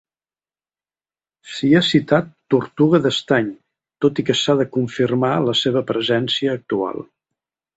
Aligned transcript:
S'hi 1.55 1.69
ha 1.75 1.81
citat 1.87 2.31
tortuga 2.55 3.01
d'estany, 3.05 3.51
tot 4.07 4.23
i 4.23 4.27
que 4.31 4.39
s'ha 4.43 4.57
de 4.63 4.67
confirmar 4.79 5.33
la 5.49 5.59
seva 5.63 5.85
presència 5.93 6.57
actual. 6.59 7.07